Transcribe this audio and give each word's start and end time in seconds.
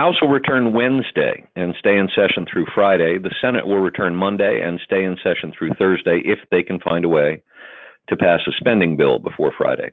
House 0.00 0.20
will 0.20 0.28
return 0.28 0.72
Wednesday 0.72 1.46
and 1.54 1.72
stay 1.78 1.96
in 1.96 2.08
session 2.08 2.46
through 2.50 2.66
Friday. 2.74 3.16
The 3.16 3.34
Senate 3.40 3.64
will 3.64 3.78
return 3.78 4.16
Monday 4.16 4.60
and 4.60 4.80
stay 4.84 5.04
in 5.04 5.16
session 5.22 5.52
through 5.56 5.74
Thursday 5.78 6.20
if 6.24 6.40
they 6.50 6.64
can 6.64 6.80
find 6.80 7.04
a 7.04 7.08
way 7.08 7.40
to 8.08 8.16
pass 8.16 8.40
a 8.48 8.52
spending 8.58 8.96
bill 8.96 9.20
before 9.20 9.52
Friday. 9.56 9.92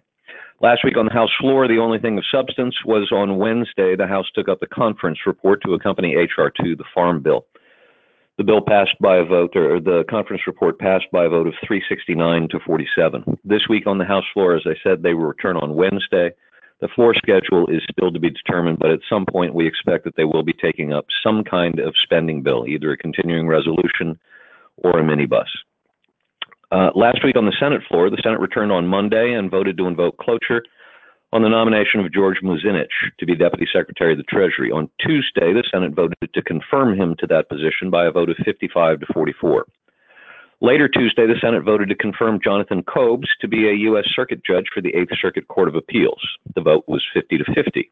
Last 0.59 0.83
week 0.83 0.97
on 0.97 1.05
the 1.05 1.13
House 1.13 1.29
floor, 1.39 1.67
the 1.67 1.77
only 1.77 1.99
thing 1.99 2.17
of 2.17 2.23
substance 2.31 2.75
was 2.83 3.11
on 3.11 3.37
Wednesday, 3.37 3.95
the 3.95 4.07
House 4.07 4.25
took 4.33 4.49
up 4.49 4.59
the 4.59 4.67
conference 4.67 5.19
report 5.27 5.61
to 5.65 5.73
accompany 5.75 6.15
H.R. 6.15 6.51
2, 6.63 6.75
the 6.75 6.83
Farm 6.95 7.21
Bill. 7.21 7.45
The 8.37 8.43
bill 8.43 8.61
passed 8.61 8.97
by 8.99 9.17
a 9.17 9.25
vote, 9.25 9.55
or 9.55 9.79
the 9.79 10.03
conference 10.09 10.43
report 10.47 10.79
passed 10.79 11.05
by 11.11 11.25
a 11.25 11.29
vote 11.29 11.45
of 11.45 11.53
369 11.67 12.47
to 12.49 12.59
47. 12.65 13.37
This 13.43 13.67
week 13.69 13.85
on 13.85 13.99
the 13.99 14.05
House 14.05 14.25
floor, 14.33 14.55
as 14.55 14.63
I 14.65 14.73
said, 14.83 15.03
they 15.03 15.13
will 15.13 15.25
return 15.25 15.57
on 15.57 15.75
Wednesday. 15.75 16.31
The 16.81 16.89
floor 16.95 17.13
schedule 17.13 17.67
is 17.67 17.81
still 17.91 18.11
to 18.11 18.19
be 18.19 18.31
determined, 18.31 18.79
but 18.79 18.89
at 18.89 18.99
some 19.07 19.25
point 19.25 19.53
we 19.53 19.67
expect 19.67 20.03
that 20.05 20.15
they 20.17 20.23
will 20.23 20.43
be 20.43 20.53
taking 20.53 20.91
up 20.91 21.05
some 21.23 21.43
kind 21.43 21.79
of 21.79 21.93
spending 22.01 22.41
bill, 22.41 22.65
either 22.67 22.91
a 22.91 22.97
continuing 22.97 23.47
resolution 23.47 24.19
or 24.77 24.99
a 24.99 25.03
minibus. 25.03 25.45
Uh, 26.71 26.89
last 26.95 27.23
week 27.23 27.35
on 27.35 27.45
the 27.45 27.55
Senate 27.59 27.81
floor, 27.87 28.09
the 28.09 28.21
Senate 28.23 28.39
returned 28.39 28.71
on 28.71 28.87
Monday 28.87 29.33
and 29.33 29.51
voted 29.51 29.77
to 29.77 29.87
invoke 29.87 30.17
cloture 30.17 30.63
on 31.33 31.43
the 31.43 31.49
nomination 31.49 31.99
of 31.99 32.11
George 32.11 32.37
Muzinich 32.43 32.87
to 33.19 33.25
be 33.25 33.35
Deputy 33.35 33.67
Secretary 33.71 34.13
of 34.13 34.17
the 34.17 34.23
Treasury. 34.23 34.71
On 34.71 34.89
Tuesday, 34.99 35.53
the 35.53 35.63
Senate 35.71 35.93
voted 35.93 36.33
to 36.33 36.41
confirm 36.41 36.97
him 36.97 37.15
to 37.19 37.27
that 37.27 37.47
position 37.47 37.89
by 37.91 38.05
a 38.05 38.11
vote 38.11 38.29
of 38.29 38.37
55 38.43 39.01
to 39.01 39.05
44. 39.13 39.65
Later 40.63 40.87
Tuesday, 40.87 41.25
the 41.25 41.39
Senate 41.41 41.63
voted 41.63 41.89
to 41.89 41.95
confirm 41.95 42.39
Jonathan 42.39 42.83
Kobes 42.83 43.27
to 43.41 43.47
be 43.47 43.67
a 43.67 43.73
U.S. 43.89 44.05
Circuit 44.15 44.45
Judge 44.45 44.67
for 44.71 44.79
the 44.79 44.93
Eighth 44.93 45.09
Circuit 45.19 45.47
Court 45.47 45.67
of 45.67 45.73
Appeals. 45.73 46.21
The 46.53 46.61
vote 46.61 46.83
was 46.87 47.03
50 47.15 47.39
to 47.39 47.45
50 47.55 47.91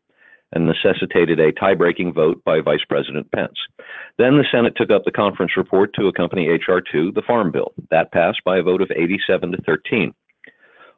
and 0.54 0.68
necessitated 0.68 1.40
a 1.40 1.52
tie-breaking 1.52 2.14
vote 2.14 2.44
by 2.44 2.62
Vice 2.62 2.86
President 2.88 3.32
Pence. 3.32 3.58
Then 4.20 4.38
the 4.38 4.46
Senate 4.52 4.74
took 4.76 4.92
up 4.92 5.04
the 5.04 5.12
conference 5.12 5.58
report 5.58 5.96
to 5.96 6.08
accompany 6.08 6.48
H.R. 6.48 6.80
2, 6.80 7.12
the 7.12 7.24
Farm 7.24 7.52
Bill. 7.52 7.74
That 7.90 8.12
passed 8.12 8.44
by 8.46 8.60
a 8.60 8.64
vote 8.64 8.84
of 8.84 8.92
87 8.96 9.52
to 9.52 9.58
13. 9.64 10.14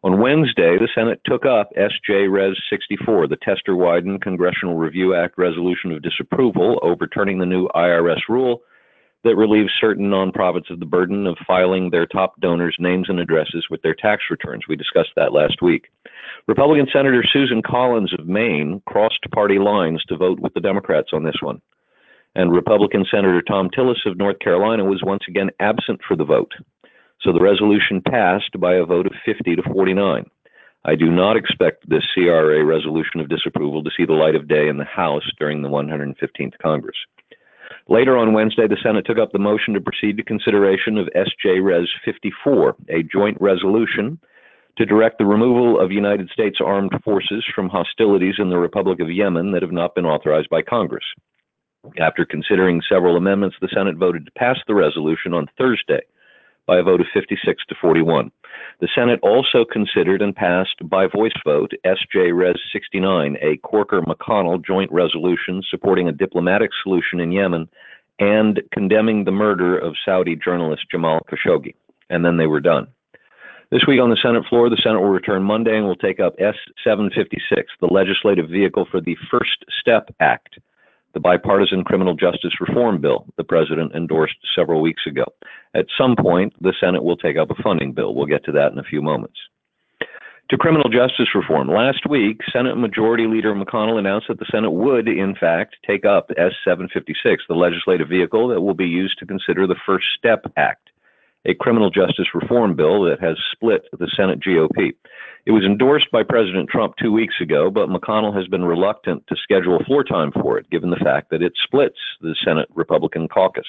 On 0.03 0.19
Wednesday, 0.19 0.77
the 0.77 0.89
Senate 0.93 1.21
took 1.25 1.45
up 1.45 1.69
S.J. 1.77 2.27
Res 2.27 2.57
64, 2.69 3.27
the 3.27 3.37
Tester 3.37 3.75
Wyden 3.75 4.21
Congressional 4.21 4.75
Review 4.75 5.15
Act 5.15 5.37
resolution 5.37 5.93
of 5.93 6.01
disapproval, 6.01 6.79
overturning 6.81 7.39
the 7.39 7.45
new 7.45 7.69
IRS 7.69 8.19
rule 8.27 8.61
that 9.23 9.35
relieves 9.35 9.71
certain 9.79 10.09
nonprofits 10.09 10.69
of 10.71 10.79
the 10.79 10.85
burden 10.85 11.27
of 11.27 11.37
filing 11.45 11.89
their 11.89 12.05
top 12.05 12.39
donors' 12.39 12.75
names 12.79 13.07
and 13.07 13.19
addresses 13.19 13.67
with 13.69 13.81
their 13.81 13.93
tax 13.93 14.23
returns. 14.29 14.63
We 14.67 14.75
discussed 14.75 15.11
that 15.15 15.33
last 15.33 15.61
week. 15.61 15.89
Republican 16.47 16.87
Senator 16.91 17.23
Susan 17.31 17.61
Collins 17.61 18.13
of 18.17 18.27
Maine 18.27 18.81
crossed 18.87 19.25
party 19.31 19.59
lines 19.59 20.03
to 20.07 20.17
vote 20.17 20.39
with 20.39 20.53
the 20.53 20.59
Democrats 20.59 21.09
on 21.13 21.23
this 21.23 21.39
one. 21.41 21.61
And 22.33 22.51
Republican 22.51 23.05
Senator 23.11 23.43
Thom 23.47 23.69
Tillis 23.69 24.05
of 24.05 24.17
North 24.17 24.39
Carolina 24.39 24.85
was 24.85 25.03
once 25.03 25.23
again 25.27 25.49
absent 25.59 25.99
for 26.07 26.15
the 26.15 26.23
vote. 26.23 26.51
So 27.21 27.31
the 27.31 27.41
resolution 27.41 28.01
passed 28.01 28.59
by 28.59 28.75
a 28.75 28.85
vote 28.85 29.05
of 29.05 29.13
50 29.23 29.55
to 29.55 29.63
49. 29.63 30.25
I 30.83 30.95
do 30.95 31.11
not 31.11 31.37
expect 31.37 31.87
this 31.87 32.03
CRA 32.13 32.63
resolution 32.65 33.19
of 33.19 33.29
disapproval 33.29 33.83
to 33.83 33.91
see 33.95 34.05
the 34.05 34.13
light 34.13 34.33
of 34.33 34.47
day 34.47 34.67
in 34.67 34.77
the 34.77 34.85
House 34.85 35.29
during 35.37 35.61
the 35.61 35.69
115th 35.69 36.57
Congress. 36.59 36.97
Later 37.91 38.17
on 38.17 38.31
Wednesday, 38.31 38.69
the 38.69 38.77
Senate 38.81 39.05
took 39.05 39.17
up 39.17 39.33
the 39.33 39.37
motion 39.37 39.73
to 39.73 39.81
proceed 39.81 40.15
to 40.15 40.23
consideration 40.23 40.97
of 40.97 41.09
SJ 41.13 41.61
Res 41.61 41.89
54, 42.05 42.77
a 42.87 43.03
joint 43.03 43.37
resolution 43.41 44.17
to 44.77 44.85
direct 44.85 45.17
the 45.17 45.25
removal 45.25 45.77
of 45.77 45.91
United 45.91 46.29
States 46.29 46.59
armed 46.65 46.93
forces 47.03 47.43
from 47.53 47.67
hostilities 47.67 48.35
in 48.37 48.49
the 48.49 48.57
Republic 48.57 49.01
of 49.01 49.11
Yemen 49.11 49.51
that 49.51 49.61
have 49.61 49.73
not 49.73 49.93
been 49.93 50.05
authorized 50.05 50.47
by 50.49 50.61
Congress. 50.61 51.03
After 51.99 52.23
considering 52.23 52.81
several 52.87 53.17
amendments, 53.17 53.57
the 53.59 53.67
Senate 53.75 53.97
voted 53.97 54.23
to 54.23 54.31
pass 54.37 54.55
the 54.67 54.73
resolution 54.73 55.33
on 55.33 55.47
Thursday 55.57 55.99
by 56.67 56.79
a 56.79 56.83
vote 56.83 57.01
of 57.01 57.07
56 57.13 57.61
to 57.67 57.75
41. 57.81 58.31
The 58.79 58.89
Senate 58.93 59.19
also 59.21 59.63
considered 59.63 60.21
and 60.21 60.35
passed 60.35 60.77
by 60.83 61.07
voice 61.07 61.31
vote 61.45 61.71
SJ 61.85 62.35
Res 62.35 62.55
69, 62.73 63.37
a 63.41 63.57
Corker 63.57 64.01
McConnell 64.01 64.63
joint 64.65 64.91
resolution 64.91 65.61
supporting 65.69 66.07
a 66.07 66.11
diplomatic 66.11 66.71
solution 66.83 67.19
in 67.19 67.31
Yemen 67.31 67.69
and 68.19 68.61
condemning 68.71 69.23
the 69.23 69.31
murder 69.31 69.77
of 69.77 69.95
Saudi 70.03 70.35
journalist 70.35 70.83
Jamal 70.89 71.21
Khashoggi. 71.31 71.75
And 72.09 72.25
then 72.25 72.37
they 72.37 72.47
were 72.47 72.59
done. 72.59 72.87
This 73.71 73.85
week 73.87 74.01
on 74.01 74.09
the 74.09 74.17
Senate 74.21 74.43
floor, 74.49 74.69
the 74.69 74.81
Senate 74.83 74.99
will 74.99 75.09
return 75.09 75.43
Monday 75.43 75.77
and 75.77 75.85
will 75.85 75.95
take 75.95 76.19
up 76.19 76.35
S 76.39 76.55
756, 76.83 77.71
the 77.79 77.87
legislative 77.87 78.49
vehicle 78.49 78.85
for 78.89 78.99
the 78.99 79.15
First 79.29 79.63
Step 79.79 80.13
Act 80.19 80.59
the 81.13 81.19
bipartisan 81.19 81.83
criminal 81.83 82.15
justice 82.15 82.53
reform 82.59 83.01
bill 83.01 83.25
the 83.37 83.43
president 83.43 83.93
endorsed 83.93 84.37
several 84.55 84.81
weeks 84.81 85.03
ago. 85.07 85.25
At 85.73 85.85
some 85.97 86.15
point, 86.15 86.53
the 86.61 86.73
Senate 86.79 87.03
will 87.03 87.17
take 87.17 87.37
up 87.37 87.51
a 87.51 87.61
funding 87.61 87.93
bill. 87.93 88.13
We'll 88.13 88.25
get 88.25 88.43
to 88.45 88.51
that 88.53 88.71
in 88.71 88.79
a 88.79 88.83
few 88.83 89.01
moments. 89.01 89.39
To 90.49 90.57
criminal 90.57 90.89
justice 90.89 91.29
reform. 91.33 91.69
Last 91.69 92.09
week, 92.09 92.41
Senate 92.51 92.75
Majority 92.75 93.25
Leader 93.25 93.55
McConnell 93.55 93.97
announced 93.97 94.27
that 94.27 94.37
the 94.37 94.45
Senate 94.51 94.71
would, 94.71 95.07
in 95.07 95.33
fact, 95.33 95.77
take 95.87 96.03
up 96.03 96.29
S 96.31 96.51
756, 96.65 97.45
the 97.47 97.55
legislative 97.55 98.09
vehicle 98.09 98.49
that 98.49 98.59
will 98.59 98.73
be 98.73 98.87
used 98.87 99.17
to 99.19 99.25
consider 99.25 99.65
the 99.65 99.79
First 99.85 100.07
Step 100.17 100.43
Act 100.57 100.90
a 101.45 101.53
criminal 101.55 101.89
justice 101.89 102.27
reform 102.33 102.75
bill 102.75 103.03
that 103.03 103.19
has 103.21 103.37
split 103.51 103.83
the 103.91 104.09
Senate 104.15 104.39
GOP. 104.39 104.93
It 105.45 105.51
was 105.51 105.63
endorsed 105.63 106.11
by 106.11 106.23
President 106.23 106.69
Trump 106.69 106.95
two 107.01 107.11
weeks 107.11 107.35
ago, 107.41 107.71
but 107.71 107.89
McConnell 107.89 108.35
has 108.35 108.47
been 108.47 108.63
reluctant 108.63 109.25
to 109.27 109.35
schedule 109.35 109.83
floor 109.85 110.03
time 110.03 110.31
for 110.31 110.57
it, 110.59 110.69
given 110.69 110.91
the 110.91 111.03
fact 111.03 111.31
that 111.31 111.41
it 111.41 111.53
splits 111.63 111.97
the 112.21 112.35
Senate 112.45 112.69
Republican 112.75 113.27
caucus. 113.27 113.67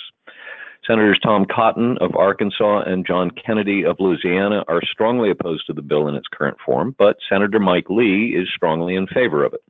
Senators 0.86 1.20
Tom 1.22 1.46
Cotton 1.46 1.96
of 2.00 2.16
Arkansas 2.16 2.82
and 2.82 3.06
John 3.06 3.30
Kennedy 3.30 3.84
of 3.84 3.96
Louisiana 4.00 4.64
are 4.68 4.82
strongly 4.82 5.30
opposed 5.30 5.66
to 5.66 5.72
the 5.72 5.80
bill 5.80 6.08
in 6.08 6.16
its 6.16 6.26
current 6.32 6.58
form, 6.64 6.94
but 6.98 7.16
Senator 7.28 7.60
Mike 7.60 7.88
Lee 7.88 8.34
is 8.36 8.48
strongly 8.54 8.96
in 8.96 9.06
favor 9.06 9.44
of 9.44 9.54
it 9.54 9.62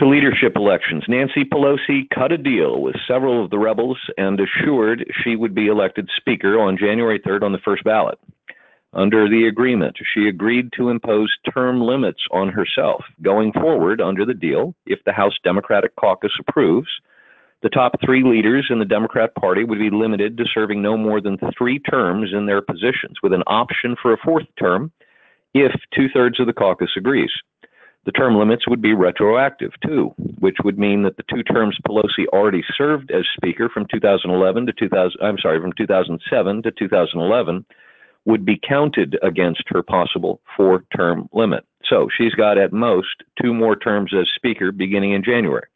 to 0.00 0.08
leadership 0.08 0.54
elections. 0.56 1.04
Nancy 1.08 1.44
Pelosi 1.44 2.08
cut 2.12 2.32
a 2.32 2.38
deal 2.38 2.80
with 2.80 2.96
several 3.06 3.44
of 3.44 3.50
the 3.50 3.58
rebels 3.58 3.98
and 4.16 4.40
assured 4.40 5.04
she 5.22 5.36
would 5.36 5.54
be 5.54 5.66
elected 5.66 6.08
Speaker 6.16 6.58
on 6.58 6.78
January 6.78 7.20
3rd 7.20 7.42
on 7.42 7.52
the 7.52 7.58
first 7.58 7.84
ballot. 7.84 8.18
Under 8.94 9.28
the 9.28 9.46
agreement, 9.46 9.96
she 10.14 10.26
agreed 10.26 10.70
to 10.72 10.88
impose 10.88 11.30
term 11.52 11.82
limits 11.82 12.22
on 12.32 12.48
herself. 12.48 13.04
Going 13.20 13.52
forward, 13.52 14.00
under 14.00 14.24
the 14.24 14.32
deal, 14.32 14.74
if 14.86 15.00
the 15.04 15.12
House 15.12 15.34
Democratic 15.44 15.94
caucus 15.96 16.32
approves, 16.40 16.88
the 17.62 17.68
top 17.68 17.92
three 18.02 18.24
leaders 18.24 18.68
in 18.70 18.78
the 18.78 18.86
Democrat 18.86 19.34
Party 19.34 19.64
would 19.64 19.78
be 19.78 19.90
limited 19.90 20.38
to 20.38 20.46
serving 20.52 20.80
no 20.80 20.96
more 20.96 21.20
than 21.20 21.36
three 21.56 21.78
terms 21.78 22.30
in 22.32 22.46
their 22.46 22.62
positions, 22.62 23.18
with 23.22 23.34
an 23.34 23.44
option 23.46 23.96
for 24.00 24.14
a 24.14 24.18
fourth 24.24 24.46
term 24.58 24.92
if 25.52 25.72
two 25.94 26.08
thirds 26.08 26.40
of 26.40 26.46
the 26.46 26.54
caucus 26.54 26.90
agrees. 26.96 27.30
The 28.10 28.18
term 28.18 28.34
limits 28.34 28.66
would 28.66 28.82
be 28.82 28.92
retroactive 28.92 29.70
too, 29.86 30.12
which 30.40 30.56
would 30.64 30.80
mean 30.80 31.04
that 31.04 31.16
the 31.16 31.22
two 31.32 31.44
terms 31.44 31.78
Pelosi 31.86 32.26
already 32.32 32.64
served 32.76 33.12
as 33.12 33.24
Speaker 33.36 33.68
from 33.68 33.86
2011 33.88 34.66
to 34.66 34.72
2000, 34.72 35.20
I'm 35.22 35.38
sorry, 35.38 35.60
from 35.60 35.72
2007 35.74 36.62
to 36.64 36.72
2011 36.72 37.64
would 38.24 38.44
be 38.44 38.58
counted 38.68 39.16
against 39.22 39.62
her 39.68 39.84
possible 39.84 40.40
four 40.56 40.82
term 40.96 41.28
limit. 41.32 41.64
So 41.88 42.08
she's 42.18 42.34
got 42.34 42.58
at 42.58 42.72
most 42.72 43.22
two 43.40 43.54
more 43.54 43.76
terms 43.76 44.12
as 44.12 44.26
Speaker 44.34 44.72
beginning 44.72 45.12
in 45.12 45.22
January. 45.22 45.68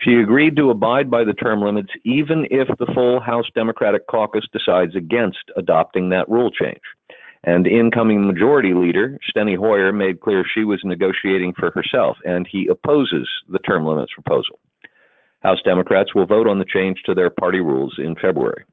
She 0.00 0.14
agreed 0.14 0.56
to 0.56 0.70
abide 0.70 1.10
by 1.10 1.22
the 1.22 1.34
term 1.34 1.60
limits 1.60 1.90
even 2.02 2.46
if 2.50 2.66
the 2.78 2.90
full 2.94 3.20
House 3.20 3.46
Democratic 3.54 4.06
caucus 4.06 4.46
decides 4.54 4.96
against 4.96 5.50
adopting 5.54 6.08
that 6.08 6.30
rule 6.30 6.50
change. 6.50 6.80
And 7.44 7.66
incoming 7.66 8.26
majority 8.26 8.72
leader, 8.72 9.18
Steny 9.28 9.56
Hoyer, 9.56 9.92
made 9.92 10.20
clear 10.20 10.44
she 10.44 10.64
was 10.64 10.80
negotiating 10.84 11.54
for 11.58 11.72
herself, 11.72 12.16
and 12.24 12.46
he 12.46 12.68
opposes 12.68 13.28
the 13.48 13.58
term 13.58 13.84
limits 13.84 14.12
proposal. 14.14 14.60
House 15.40 15.58
Democrats 15.64 16.14
will 16.14 16.26
vote 16.26 16.46
on 16.46 16.60
the 16.60 16.64
change 16.64 17.02
to 17.04 17.14
their 17.14 17.30
party 17.30 17.58
rules 17.58 17.96
in 17.98 18.14
February. 18.14 18.64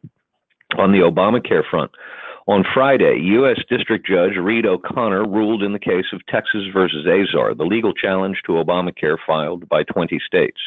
On 0.77 0.92
the 0.92 1.00
Obamacare 1.00 1.68
front, 1.68 1.89
on 2.50 2.66
Friday, 2.74 3.19
U.S. 3.25 3.60
District 3.69 4.07
Judge 4.07 4.36
Reed 4.36 4.66
O'Connor 4.66 5.27
ruled 5.27 5.62
in 5.62 5.71
the 5.71 5.77
case 5.77 6.06
of 6.12 6.25
Texas 6.25 6.63
versus 6.74 7.06
Azar, 7.06 7.54
the 7.54 7.63
legal 7.63 7.94
challenge 7.94 8.42
to 8.48 8.54
Obamacare 8.54 9.18
filed 9.25 9.69
by 9.69 9.83
20 9.83 10.19
states. 10.25 10.60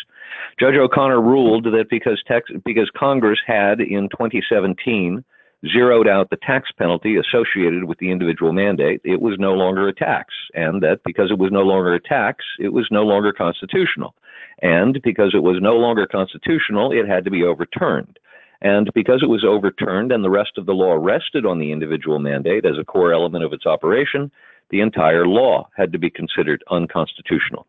Judge 0.60 0.76
O'Connor 0.76 1.20
ruled 1.20 1.64
that 1.64 1.86
because, 1.90 2.22
Tex- 2.28 2.52
because 2.64 2.88
Congress 2.96 3.40
had 3.44 3.80
in 3.80 4.08
2017 4.10 5.24
zeroed 5.70 6.08
out 6.08 6.30
the 6.30 6.36
tax 6.36 6.70
penalty 6.76 7.16
associated 7.16 7.84
with 7.84 7.98
the 7.98 8.10
individual 8.10 8.52
mandate, 8.52 9.00
it 9.04 9.20
was 9.20 9.36
no 9.38 9.52
longer 9.52 9.88
a 9.88 9.94
tax. 9.94 10.34
And 10.54 10.82
that 10.82 11.00
because 11.04 11.30
it 11.30 11.38
was 11.38 11.52
no 11.52 11.62
longer 11.62 11.94
a 11.94 12.00
tax, 12.00 12.44
it 12.58 12.72
was 12.72 12.88
no 12.90 13.02
longer 13.02 13.32
constitutional. 13.32 14.14
And 14.60 15.00
because 15.02 15.32
it 15.34 15.42
was 15.42 15.58
no 15.60 15.74
longer 15.74 16.06
constitutional, 16.06 16.92
it 16.92 17.06
had 17.06 17.24
to 17.24 17.30
be 17.30 17.44
overturned. 17.44 18.18
And 18.60 18.90
because 18.94 19.22
it 19.22 19.28
was 19.28 19.44
overturned 19.44 20.12
and 20.12 20.22
the 20.22 20.30
rest 20.30 20.52
of 20.56 20.66
the 20.66 20.72
law 20.72 20.94
rested 20.94 21.44
on 21.44 21.58
the 21.58 21.72
individual 21.72 22.20
mandate 22.20 22.64
as 22.64 22.78
a 22.78 22.84
core 22.84 23.12
element 23.12 23.44
of 23.44 23.52
its 23.52 23.66
operation, 23.66 24.30
the 24.70 24.80
entire 24.80 25.26
law 25.26 25.68
had 25.76 25.92
to 25.92 25.98
be 25.98 26.10
considered 26.10 26.62
unconstitutional. 26.70 27.66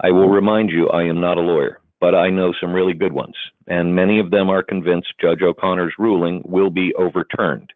I 0.00 0.10
will 0.10 0.28
remind 0.28 0.70
you, 0.70 0.88
I 0.90 1.04
am 1.04 1.20
not 1.20 1.38
a 1.38 1.40
lawyer, 1.40 1.80
but 2.00 2.14
I 2.14 2.30
know 2.30 2.52
some 2.60 2.72
really 2.72 2.94
good 2.94 3.12
ones, 3.12 3.34
and 3.66 3.94
many 3.94 4.18
of 4.18 4.30
them 4.30 4.50
are 4.50 4.62
convinced 4.62 5.14
Judge 5.20 5.42
O'Connor's 5.42 5.94
ruling 5.98 6.42
will 6.44 6.70
be 6.70 6.94
overturned. 6.94 7.72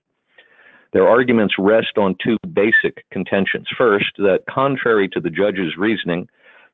Their 0.93 1.09
arguments 1.09 1.55
rest 1.59 1.97
on 1.97 2.17
two 2.23 2.37
basic 2.53 3.09
contentions. 3.11 3.69
First, 3.79 4.13
that 4.19 4.45
contrary 4.49 5.09
to 5.11 5.21
the 5.21 5.31
judge's 5.31 5.77
reasoning, 5.79 6.29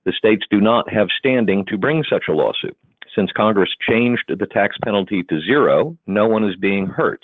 the 0.04 0.12
states 0.12 0.46
do 0.50 0.60
not 0.60 0.90
have 0.90 1.08
standing 1.18 1.64
to 1.66 1.76
bring 1.76 2.04
such 2.08 2.24
a 2.28 2.32
lawsuit. 2.32 2.76
Since 3.14 3.32
Congress 3.32 3.70
changed 3.88 4.24
the 4.28 4.46
tax 4.46 4.76
penalty 4.82 5.22
to 5.24 5.40
zero, 5.40 5.96
no 6.06 6.26
one 6.26 6.44
is 6.44 6.56
being 6.56 6.86
hurt. 6.86 7.22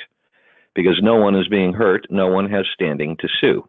Because 0.74 1.00
no 1.02 1.16
one 1.16 1.34
is 1.34 1.48
being 1.48 1.72
hurt, 1.72 2.06
no 2.10 2.28
one 2.28 2.48
has 2.50 2.66
standing 2.72 3.16
to 3.18 3.28
sue. 3.40 3.68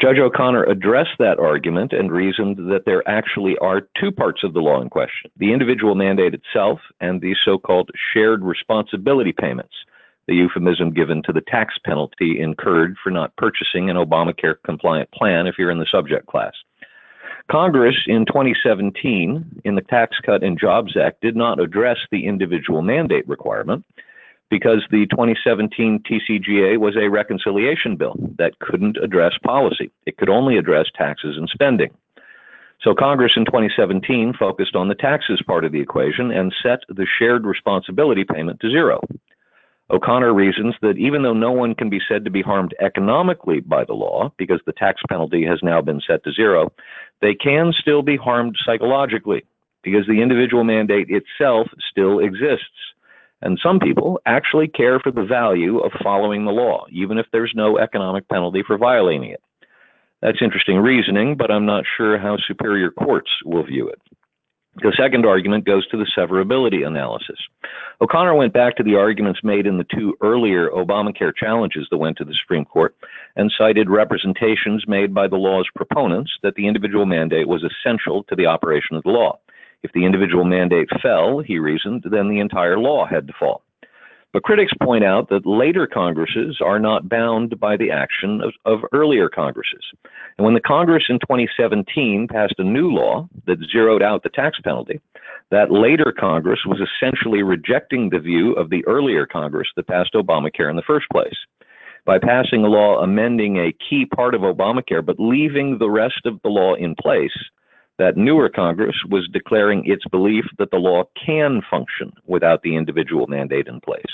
Judge 0.00 0.18
O'Connor 0.18 0.64
addressed 0.64 1.18
that 1.18 1.38
argument 1.38 1.92
and 1.92 2.10
reasoned 2.10 2.56
that 2.70 2.84
there 2.86 3.06
actually 3.08 3.56
are 3.58 3.88
two 4.00 4.10
parts 4.10 4.42
of 4.44 4.54
the 4.54 4.60
law 4.60 4.80
in 4.80 4.88
question 4.88 5.30
the 5.36 5.52
individual 5.52 5.94
mandate 5.94 6.34
itself 6.34 6.80
and 7.00 7.20
the 7.20 7.34
so 7.44 7.58
called 7.58 7.90
shared 8.12 8.42
responsibility 8.42 9.32
payments, 9.32 9.74
the 10.26 10.34
euphemism 10.34 10.92
given 10.92 11.22
to 11.24 11.32
the 11.32 11.42
tax 11.42 11.74
penalty 11.84 12.40
incurred 12.40 12.96
for 13.02 13.10
not 13.10 13.34
purchasing 13.36 13.90
an 13.90 13.96
Obamacare 13.96 14.56
compliant 14.64 15.10
plan 15.12 15.46
if 15.46 15.56
you're 15.58 15.70
in 15.70 15.80
the 15.80 15.86
subject 15.90 16.26
class. 16.26 16.52
Congress 17.50 17.96
in 18.06 18.24
2017, 18.26 19.62
in 19.64 19.74
the 19.74 19.80
Tax 19.80 20.16
Cut 20.24 20.44
and 20.44 20.58
Jobs 20.58 20.96
Act, 20.96 21.20
did 21.20 21.34
not 21.34 21.58
address 21.58 21.96
the 22.12 22.26
individual 22.26 22.80
mandate 22.80 23.26
requirement 23.26 23.84
because 24.50 24.84
the 24.90 25.06
2017 25.06 26.02
TCJA 26.10 26.78
was 26.78 26.96
a 26.96 27.08
reconciliation 27.08 27.96
bill 27.96 28.16
that 28.38 28.58
couldn't 28.58 28.98
address 29.02 29.32
policy. 29.44 29.90
It 30.06 30.16
could 30.16 30.28
only 30.28 30.58
address 30.58 30.86
taxes 30.94 31.36
and 31.36 31.48
spending. 31.48 31.90
So 32.82 32.94
Congress 32.94 33.32
in 33.36 33.44
2017 33.44 34.34
focused 34.38 34.74
on 34.74 34.88
the 34.88 34.94
taxes 34.94 35.42
part 35.46 35.64
of 35.64 35.72
the 35.72 35.80
equation 35.80 36.30
and 36.30 36.54
set 36.62 36.80
the 36.88 37.06
shared 37.18 37.44
responsibility 37.44 38.24
payment 38.24 38.60
to 38.60 38.70
zero. 38.70 39.00
O'Connor 39.90 40.32
reasons 40.32 40.74
that 40.82 40.96
even 40.96 41.22
though 41.22 41.34
no 41.34 41.50
one 41.50 41.74
can 41.74 41.90
be 41.90 42.00
said 42.08 42.24
to 42.24 42.30
be 42.30 42.42
harmed 42.42 42.74
economically 42.80 43.60
by 43.60 43.84
the 43.84 43.92
law, 43.92 44.32
because 44.38 44.60
the 44.64 44.72
tax 44.72 45.02
penalty 45.08 45.44
has 45.44 45.58
now 45.62 45.82
been 45.82 46.00
set 46.06 46.22
to 46.24 46.32
zero, 46.32 46.72
they 47.20 47.34
can 47.34 47.72
still 47.78 48.02
be 48.02 48.16
harmed 48.16 48.56
psychologically, 48.64 49.44
because 49.82 50.06
the 50.06 50.22
individual 50.22 50.64
mandate 50.64 51.08
itself 51.10 51.66
still 51.90 52.20
exists. 52.20 52.64
And 53.42 53.58
some 53.62 53.78
people 53.80 54.20
actually 54.26 54.68
care 54.68 55.00
for 55.00 55.10
the 55.10 55.24
value 55.24 55.78
of 55.78 55.92
following 56.02 56.44
the 56.44 56.52
law, 56.52 56.86
even 56.90 57.18
if 57.18 57.26
there's 57.32 57.52
no 57.54 57.78
economic 57.78 58.28
penalty 58.28 58.62
for 58.66 58.76
violating 58.76 59.30
it. 59.30 59.42
That's 60.20 60.42
interesting 60.42 60.78
reasoning, 60.78 61.36
but 61.36 61.50
I'm 61.50 61.64
not 61.64 61.84
sure 61.96 62.18
how 62.18 62.36
superior 62.46 62.90
courts 62.90 63.30
will 63.44 63.64
view 63.64 63.88
it. 63.88 64.00
The 64.76 64.92
second 64.96 65.26
argument 65.26 65.64
goes 65.64 65.86
to 65.88 65.96
the 65.96 66.06
severability 66.16 66.86
analysis. 66.86 67.38
O'Connor 68.00 68.34
went 68.34 68.52
back 68.52 68.76
to 68.76 68.84
the 68.84 68.94
arguments 68.94 69.40
made 69.42 69.66
in 69.66 69.78
the 69.78 69.86
two 69.92 70.16
earlier 70.22 70.70
Obamacare 70.70 71.34
challenges 71.34 71.88
that 71.90 71.98
went 71.98 72.16
to 72.18 72.24
the 72.24 72.36
Supreme 72.40 72.64
Court 72.64 72.94
and 73.34 73.52
cited 73.58 73.90
representations 73.90 74.84
made 74.86 75.12
by 75.12 75.26
the 75.26 75.36
law's 75.36 75.68
proponents 75.74 76.30
that 76.42 76.54
the 76.54 76.68
individual 76.68 77.04
mandate 77.04 77.48
was 77.48 77.64
essential 77.64 78.22
to 78.24 78.36
the 78.36 78.46
operation 78.46 78.96
of 78.96 79.02
the 79.02 79.10
law. 79.10 79.38
If 79.82 79.92
the 79.92 80.04
individual 80.04 80.44
mandate 80.44 80.88
fell, 81.02 81.40
he 81.40 81.58
reasoned, 81.58 82.04
then 82.10 82.28
the 82.28 82.40
entire 82.40 82.78
law 82.78 83.06
had 83.06 83.26
to 83.26 83.32
fall. 83.38 83.62
But 84.32 84.44
critics 84.44 84.72
point 84.80 85.02
out 85.02 85.28
that 85.30 85.44
later 85.44 85.88
Congresses 85.88 86.60
are 86.64 86.78
not 86.78 87.08
bound 87.08 87.58
by 87.58 87.76
the 87.76 87.90
action 87.90 88.40
of, 88.40 88.52
of, 88.64 88.88
earlier 88.92 89.28
Congresses. 89.28 89.84
And 90.38 90.44
when 90.44 90.54
the 90.54 90.60
Congress 90.60 91.04
in 91.08 91.18
2017 91.18 92.28
passed 92.28 92.54
a 92.58 92.64
new 92.64 92.92
law 92.92 93.28
that 93.46 93.58
zeroed 93.72 94.02
out 94.02 94.22
the 94.22 94.28
tax 94.28 94.60
penalty, 94.62 95.00
that 95.50 95.72
later 95.72 96.14
Congress 96.16 96.60
was 96.64 96.80
essentially 96.80 97.42
rejecting 97.42 98.10
the 98.10 98.20
view 98.20 98.52
of 98.52 98.70
the 98.70 98.86
earlier 98.86 99.26
Congress 99.26 99.68
that 99.74 99.88
passed 99.88 100.14
Obamacare 100.14 100.70
in 100.70 100.76
the 100.76 100.82
first 100.86 101.06
place. 101.12 101.36
By 102.04 102.18
passing 102.18 102.64
a 102.64 102.68
law 102.68 103.02
amending 103.02 103.56
a 103.56 103.74
key 103.88 104.06
part 104.06 104.36
of 104.36 104.42
Obamacare 104.42 105.04
but 105.04 105.18
leaving 105.18 105.78
the 105.78 105.90
rest 105.90 106.24
of 106.24 106.40
the 106.42 106.48
law 106.48 106.74
in 106.74 106.94
place, 106.94 107.36
that 108.00 108.16
newer 108.16 108.48
Congress 108.48 108.96
was 109.10 109.28
declaring 109.30 109.84
its 109.84 110.06
belief 110.10 110.46
that 110.56 110.70
the 110.70 110.78
law 110.78 111.04
can 111.22 111.60
function 111.70 112.10
without 112.26 112.62
the 112.62 112.74
individual 112.74 113.26
mandate 113.26 113.68
in 113.68 113.78
place. 113.78 114.12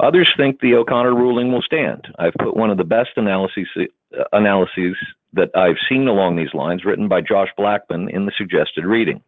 Others 0.00 0.28
think 0.36 0.58
the 0.58 0.74
O'Connor 0.74 1.14
ruling 1.14 1.52
will 1.52 1.62
stand. 1.62 2.08
I've 2.18 2.34
put 2.40 2.56
one 2.56 2.68
of 2.68 2.78
the 2.78 2.84
best 2.84 3.10
analyses, 3.14 3.68
uh, 3.78 4.24
analyses 4.32 4.96
that 5.34 5.50
I've 5.54 5.76
seen 5.88 6.08
along 6.08 6.34
these 6.34 6.52
lines 6.52 6.84
written 6.84 7.06
by 7.06 7.20
Josh 7.20 7.50
Blackman 7.56 8.08
in 8.08 8.26
the 8.26 8.32
suggested 8.36 8.84
reading. 8.84 9.22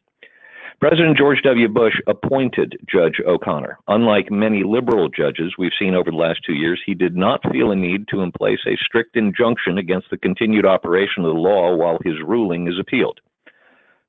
President 0.81 1.17
George 1.17 1.43
W. 1.45 1.69
Bush 1.69 1.95
appointed 2.09 2.77
Judge 2.93 3.21
O'Connor. 3.25 3.79
Unlike 3.87 4.33
many 4.33 4.65
liberal 4.65 5.09
judges 5.09 5.55
we've 5.57 5.79
seen 5.79 5.95
over 5.95 6.11
the 6.11 6.17
last 6.17 6.41
two 6.45 6.55
years, 6.55 6.83
he 6.85 6.95
did 6.95 7.15
not 7.15 7.41
feel 7.53 7.71
a 7.71 7.77
need 7.77 8.09
to 8.09 8.29
place 8.37 8.67
a 8.67 8.77
strict 8.85 9.17
injunction 9.17 9.79
against 9.79 10.11
the 10.11 10.19
continued 10.19 10.67
operation 10.67 11.25
of 11.25 11.33
the 11.33 11.41
law 11.41 11.77
while 11.77 12.01
his 12.05 12.17
ruling 12.27 12.67
is 12.67 12.81
appealed. 12.81 13.21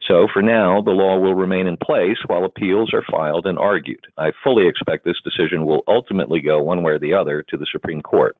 So 0.08 0.28
for 0.34 0.42
now, 0.42 0.82
the 0.82 0.92
law 0.92 1.18
will 1.18 1.36
remain 1.36 1.68
in 1.68 1.78
place 1.78 2.18
while 2.28 2.44
appeals 2.44 2.94
are 2.94 3.06
filed 3.10 3.46
and 3.46 3.58
argued. 3.58 4.06
I 4.18 4.32
fully 4.44 4.68
expect 4.68 5.06
this 5.06 5.22
decision 5.24 5.66
will 5.66 5.84
ultimately 5.88 6.42
go 6.42 6.62
one 6.62 6.84
way 6.84 6.94
or 6.94 7.00
the 7.00 7.14
other 7.14 7.44
to 7.44 7.58
the 7.58 7.68
Supreme 7.72 8.02
Court 8.02 8.36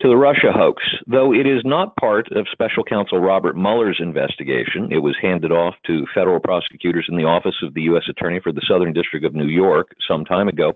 to 0.00 0.08
the 0.08 0.16
Russia 0.16 0.50
hoax. 0.52 0.82
Though 1.06 1.32
it 1.32 1.46
is 1.46 1.62
not 1.64 1.96
part 1.96 2.32
of 2.32 2.46
Special 2.50 2.82
Counsel 2.82 3.18
Robert 3.18 3.56
Mueller's 3.56 3.98
investigation, 4.00 4.90
it 4.90 4.98
was 4.98 5.16
handed 5.20 5.52
off 5.52 5.74
to 5.86 6.06
federal 6.14 6.40
prosecutors 6.40 7.06
in 7.08 7.16
the 7.16 7.24
Office 7.24 7.56
of 7.62 7.74
the 7.74 7.82
U.S. 7.82 8.04
Attorney 8.08 8.40
for 8.42 8.52
the 8.52 8.64
Southern 8.66 8.92
District 8.92 9.24
of 9.24 9.34
New 9.34 9.48
York 9.48 9.94
some 10.08 10.24
time 10.24 10.48
ago. 10.48 10.72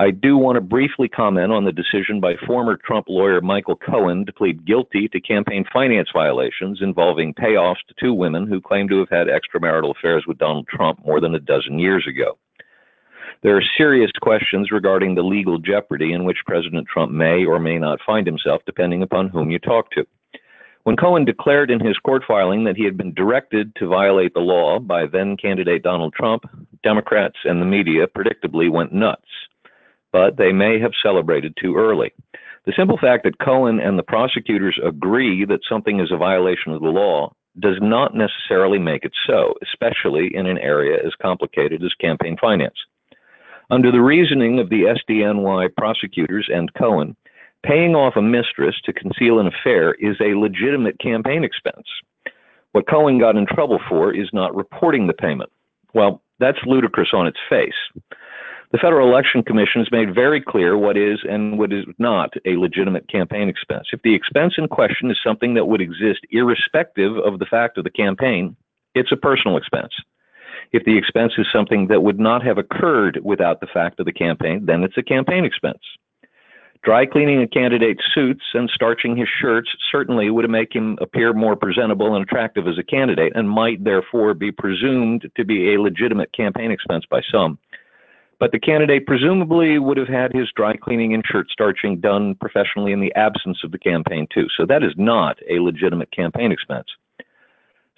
I 0.00 0.12
do 0.12 0.38
want 0.38 0.54
to 0.54 0.60
briefly 0.60 1.08
comment 1.08 1.50
on 1.50 1.64
the 1.64 1.72
decision 1.72 2.20
by 2.20 2.34
former 2.46 2.76
Trump 2.76 3.06
lawyer 3.08 3.40
Michael 3.40 3.74
Cohen 3.74 4.24
to 4.26 4.32
plead 4.32 4.64
guilty 4.64 5.08
to 5.08 5.20
campaign 5.20 5.64
finance 5.72 6.08
violations 6.14 6.78
involving 6.80 7.34
payoffs 7.34 7.82
to 7.88 7.94
two 7.98 8.14
women 8.14 8.46
who 8.46 8.60
claim 8.60 8.88
to 8.90 9.00
have 9.00 9.08
had 9.08 9.26
extramarital 9.26 9.90
affairs 9.90 10.22
with 10.24 10.38
Donald 10.38 10.68
Trump 10.68 11.04
more 11.04 11.20
than 11.20 11.34
a 11.34 11.40
dozen 11.40 11.80
years 11.80 12.06
ago. 12.06 12.38
There 13.42 13.56
are 13.56 13.62
serious 13.76 14.12
questions 14.22 14.70
regarding 14.70 15.16
the 15.16 15.22
legal 15.22 15.58
jeopardy 15.58 16.12
in 16.12 16.22
which 16.24 16.46
President 16.46 16.86
Trump 16.86 17.10
may 17.10 17.44
or 17.44 17.58
may 17.58 17.78
not 17.78 17.98
find 18.06 18.24
himself, 18.24 18.62
depending 18.66 19.02
upon 19.02 19.30
whom 19.30 19.50
you 19.50 19.58
talk 19.58 19.90
to. 19.92 20.06
When 20.84 20.96
Cohen 20.96 21.24
declared 21.24 21.72
in 21.72 21.84
his 21.84 21.98
court 21.98 22.22
filing 22.26 22.62
that 22.64 22.76
he 22.76 22.84
had 22.84 22.96
been 22.96 23.14
directed 23.14 23.74
to 23.76 23.88
violate 23.88 24.32
the 24.34 24.40
law 24.40 24.78
by 24.78 25.06
then 25.06 25.36
candidate 25.36 25.82
Donald 25.82 26.14
Trump, 26.14 26.44
Democrats 26.84 27.38
and 27.44 27.60
the 27.60 27.66
media 27.66 28.06
predictably 28.06 28.70
went 28.70 28.92
nuts. 28.92 29.26
But 30.12 30.36
they 30.36 30.52
may 30.52 30.80
have 30.80 30.92
celebrated 31.02 31.54
too 31.60 31.76
early. 31.76 32.12
The 32.66 32.72
simple 32.76 32.98
fact 32.98 33.24
that 33.24 33.38
Cohen 33.38 33.80
and 33.80 33.98
the 33.98 34.02
prosecutors 34.02 34.78
agree 34.84 35.44
that 35.44 35.60
something 35.68 36.00
is 36.00 36.12
a 36.12 36.16
violation 36.16 36.72
of 36.72 36.82
the 36.82 36.88
law 36.88 37.32
does 37.58 37.76
not 37.80 38.14
necessarily 38.14 38.78
make 38.78 39.04
it 39.04 39.12
so, 39.26 39.54
especially 39.62 40.30
in 40.34 40.46
an 40.46 40.58
area 40.58 40.98
as 41.04 41.12
complicated 41.20 41.82
as 41.82 41.92
campaign 42.00 42.36
finance. 42.40 42.76
Under 43.70 43.90
the 43.90 44.00
reasoning 44.00 44.58
of 44.60 44.70
the 44.70 44.94
SDNY 45.10 45.74
prosecutors 45.76 46.48
and 46.52 46.72
Cohen, 46.74 47.16
paying 47.64 47.94
off 47.94 48.16
a 48.16 48.22
mistress 48.22 48.76
to 48.84 48.92
conceal 48.92 49.40
an 49.40 49.46
affair 49.46 49.94
is 49.94 50.16
a 50.20 50.38
legitimate 50.38 50.98
campaign 51.00 51.44
expense. 51.44 51.86
What 52.72 52.88
Cohen 52.88 53.18
got 53.18 53.36
in 53.36 53.46
trouble 53.46 53.80
for 53.88 54.14
is 54.14 54.28
not 54.32 54.54
reporting 54.54 55.06
the 55.06 55.12
payment. 55.12 55.50
Well, 55.94 56.22
that's 56.38 56.58
ludicrous 56.64 57.10
on 57.12 57.26
its 57.26 57.38
face. 57.48 57.72
The 58.70 58.78
Federal 58.78 59.08
Election 59.08 59.42
Commission 59.42 59.80
has 59.80 59.90
made 59.90 60.14
very 60.14 60.42
clear 60.42 60.76
what 60.76 60.98
is 60.98 61.20
and 61.26 61.58
what 61.58 61.72
is 61.72 61.86
not 61.98 62.34
a 62.44 62.56
legitimate 62.56 63.08
campaign 63.08 63.48
expense. 63.48 63.88
If 63.94 64.02
the 64.02 64.14
expense 64.14 64.54
in 64.58 64.68
question 64.68 65.10
is 65.10 65.16
something 65.24 65.54
that 65.54 65.68
would 65.68 65.80
exist 65.80 66.20
irrespective 66.30 67.16
of 67.16 67.38
the 67.38 67.46
fact 67.46 67.78
of 67.78 67.84
the 67.84 67.90
campaign, 67.90 68.56
it's 68.94 69.10
a 69.10 69.16
personal 69.16 69.56
expense. 69.56 69.94
If 70.72 70.84
the 70.84 70.98
expense 70.98 71.32
is 71.38 71.46
something 71.50 71.86
that 71.86 72.02
would 72.02 72.20
not 72.20 72.44
have 72.44 72.58
occurred 72.58 73.20
without 73.24 73.60
the 73.60 73.66
fact 73.72 74.00
of 74.00 74.06
the 74.06 74.12
campaign, 74.12 74.66
then 74.66 74.82
it's 74.82 74.98
a 74.98 75.02
campaign 75.02 75.46
expense. 75.46 75.80
Dry 76.82 77.06
cleaning 77.06 77.40
a 77.40 77.48
candidate's 77.48 78.04
suits 78.12 78.44
and 78.52 78.68
starching 78.72 79.16
his 79.16 79.28
shirts 79.40 79.70
certainly 79.90 80.28
would 80.28 80.48
make 80.50 80.74
him 80.74 80.98
appear 81.00 81.32
more 81.32 81.56
presentable 81.56 82.14
and 82.14 82.22
attractive 82.22 82.68
as 82.68 82.76
a 82.76 82.84
candidate 82.84 83.32
and 83.34 83.48
might 83.48 83.82
therefore 83.82 84.34
be 84.34 84.52
presumed 84.52 85.30
to 85.36 85.44
be 85.44 85.72
a 85.72 85.80
legitimate 85.80 86.32
campaign 86.34 86.70
expense 86.70 87.04
by 87.10 87.22
some. 87.32 87.58
But 88.40 88.52
the 88.52 88.60
candidate 88.60 89.06
presumably 89.06 89.78
would 89.78 89.96
have 89.96 90.08
had 90.08 90.32
his 90.32 90.48
dry 90.54 90.76
cleaning 90.76 91.12
and 91.12 91.24
shirt 91.26 91.48
starching 91.50 91.98
done 91.98 92.36
professionally 92.36 92.92
in 92.92 93.00
the 93.00 93.14
absence 93.14 93.58
of 93.64 93.72
the 93.72 93.78
campaign, 93.78 94.28
too. 94.32 94.46
So 94.56 94.64
that 94.66 94.84
is 94.84 94.92
not 94.96 95.38
a 95.50 95.58
legitimate 95.58 96.12
campaign 96.12 96.52
expense. 96.52 96.86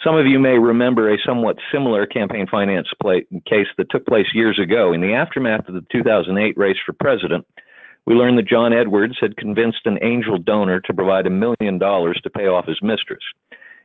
Some 0.03 0.17
of 0.17 0.27
you 0.27 0.39
may 0.39 0.59
remember 0.59 1.13
a 1.13 1.19
somewhat 1.27 1.59
similar 1.71 2.07
campaign 2.07 2.47
finance 2.51 2.89
play, 3.03 3.27
case 3.47 3.67
that 3.77 3.91
took 3.91 4.07
place 4.07 4.29
years 4.33 4.59
ago. 4.59 4.95
In 4.95 5.03
the 5.03 5.13
aftermath 5.13 5.69
of 5.69 5.75
the 5.75 5.85
2008 5.93 6.57
race 6.57 6.79
for 6.87 6.95
president, 6.95 7.47
we 8.07 8.15
learned 8.15 8.39
that 8.39 8.49
John 8.49 8.73
Edwards 8.73 9.19
had 9.21 9.37
convinced 9.37 9.83
an 9.85 9.99
angel 10.01 10.39
donor 10.39 10.81
to 10.81 10.95
provide 10.95 11.27
a 11.27 11.31
million 11.31 11.79
dollars 11.79 12.19
to 12.23 12.31
pay 12.31 12.47
off 12.47 12.67
his 12.67 12.81
mistress. 12.83 13.23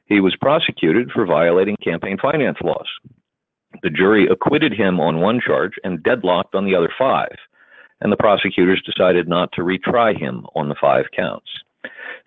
he 0.05 0.21
was 0.21 0.35
prosecuted 0.39 1.11
for 1.11 1.25
violating 1.25 1.75
campaign 1.83 2.17
finance 2.21 2.57
laws. 2.63 2.87
The 3.85 3.91
jury 3.91 4.25
acquitted 4.25 4.73
him 4.73 4.99
on 4.99 5.21
one 5.21 5.39
charge 5.39 5.73
and 5.83 6.01
deadlocked 6.01 6.55
on 6.55 6.65
the 6.65 6.73
other 6.73 6.89
five, 6.97 7.35
and 8.01 8.11
the 8.11 8.17
prosecutors 8.17 8.81
decided 8.81 9.27
not 9.27 9.51
to 9.51 9.61
retry 9.61 10.17
him 10.17 10.47
on 10.55 10.69
the 10.69 10.75
five 10.81 11.05
counts. 11.15 11.45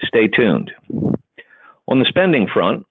Stay 0.05 0.29
tuned. 0.29 0.71
On 1.89 1.99
the 1.99 2.05
spending 2.05 2.47
front, 2.47 2.87